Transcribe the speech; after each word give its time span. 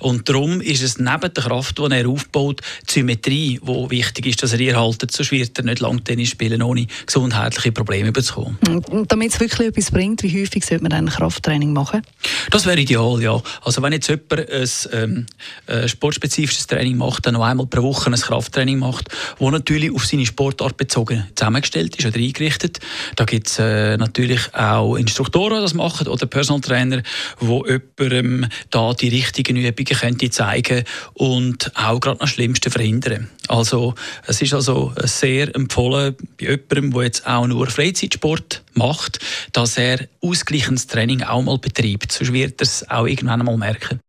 Und 0.00 0.28
darum 0.28 0.60
ist 0.60 0.82
es 0.82 0.98
neben 0.98 1.32
der 1.32 1.44
Kraft, 1.44 1.78
die 1.78 1.90
er 1.90 2.08
aufbaut, 2.08 2.60
die 2.88 2.92
Symmetrie, 2.92 3.60
die 3.62 3.90
wichtig 3.90 4.26
ist, 4.26 4.42
dass 4.42 4.52
er 4.52 4.60
ihr 4.60 4.76
haltet, 4.76 5.12
sonst 5.12 5.30
wird 5.30 5.56
er 5.56 5.64
nicht 5.64 5.80
lang 5.80 6.02
Tennis 6.02 6.30
spielen, 6.30 6.62
ohne 6.62 6.86
gesundheitliche 7.06 7.70
Probleme 7.70 8.12
zu 8.12 8.34
bekommen. 8.34 8.58
Und 8.90 9.10
damit 9.10 9.32
es 9.32 9.40
wirklich 9.40 9.68
etwas 9.68 9.90
bringt, 9.92 10.22
wie 10.24 10.42
häufig 10.42 10.64
sollte 10.64 10.82
man 10.82 10.90
dann 10.90 11.08
Krafttraining 11.08 11.72
machen? 11.72 12.02
Das 12.50 12.66
wäre 12.66 12.80
ideal, 12.80 13.22
ja. 13.22 13.40
Also 13.62 13.80
wenn 13.82 13.92
jetzt 13.92 14.08
jemand 14.08 14.50
ein, 14.50 14.68
ähm, 14.92 15.26
ein 15.68 15.88
sportspezifisches 15.88 16.66
Training 16.66 16.96
macht, 16.96 17.26
dann 17.26 17.34
noch 17.34 17.42
einmal 17.44 17.66
pro 17.66 17.82
Woche 17.82 18.10
ein 18.10 18.16
Krafttraining 18.16 18.78
macht, 18.78 19.10
das 19.38 19.50
natürlich 19.50 19.94
auf 19.94 20.04
seine 20.06 20.26
Sportart 20.26 20.76
bezogen 20.76 21.24
zusammengestellt 21.36 21.96
ist 21.96 22.06
oder 22.06 22.16
eingerichtet. 22.16 22.80
Da 23.14 23.24
gibt 23.24 23.46
es 23.46 23.58
äh, 23.60 23.96
natürlich 23.96 24.52
auch 24.54 24.96
Instruktoren, 24.96 25.58
die 25.58 25.62
das 25.62 25.74
machen 25.74 26.08
oder 26.08 26.26
Personal 26.26 26.63
Trainer, 26.64 27.02
wo 27.38 27.64
jemandem 27.66 28.46
da 28.70 28.92
die 28.92 29.08
richtigen 29.08 29.56
Übungen 29.56 29.98
könnte 29.98 30.30
zeigen 30.30 30.84
und 31.14 31.70
auch 31.74 32.00
gerade 32.00 32.18
das 32.18 32.30
Schlimmste 32.30 32.70
verhindern. 32.70 33.30
Also 33.48 33.94
es 34.26 34.40
ist 34.42 34.54
also 34.54 34.92
sehr 35.02 35.54
empfohlen 35.54 36.16
bei 36.38 36.46
jemandem, 36.46 36.92
der 36.92 37.02
jetzt 37.04 37.26
auch 37.26 37.46
nur 37.46 37.66
Freizeitsport 37.68 38.62
macht, 38.74 39.20
dass 39.52 39.76
er 39.76 40.08
ausgleichendes 40.22 40.86
Training 40.86 41.22
auch 41.22 41.42
mal 41.42 41.58
betreibt. 41.58 42.12
Sonst 42.12 42.32
wird 42.32 42.60
er 42.60 42.64
es 42.64 42.88
auch 42.90 43.06
irgendwann 43.06 43.40
einmal 43.40 43.56
merken. 43.56 44.00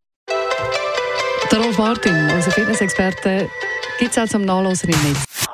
Der 1.51 1.59
Rolf 1.59 1.77
Martin, 1.77 2.29
unser 2.31 2.51
Fitnessexperte, 2.51 3.47
gibt 3.99 4.11
es 4.11 4.17
auch 4.17 4.27
zum 4.27 4.45
Nachlesen 4.45 4.89
im 4.89 5.03
Netz. 5.03 5.47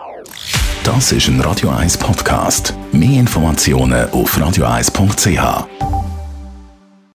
Das 0.83 1.11
ist 1.11 1.27
ein 1.27 1.39
Radio 1.41 1.69
1 1.69 1.97
Podcast. 1.97 2.73
Mehr 2.91 3.19
Informationen 3.19 4.09
auf 4.09 4.35
radio1.ch. 4.37 5.90